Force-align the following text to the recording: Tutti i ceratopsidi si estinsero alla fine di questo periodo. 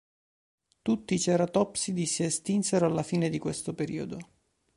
Tutti 0.81 1.13
i 1.13 1.19
ceratopsidi 1.19 2.07
si 2.07 2.23
estinsero 2.23 2.87
alla 2.87 3.03
fine 3.03 3.29
di 3.29 3.37
questo 3.37 3.75
periodo. 3.75 4.17